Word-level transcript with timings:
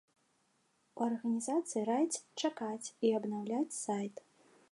У 1.01 1.03
арганізацыі 1.07 1.83
раяць 1.91 2.21
чакаць 2.45 2.87
і 3.09 3.13
абнаўляць 3.21 3.79
сайт. 3.83 4.15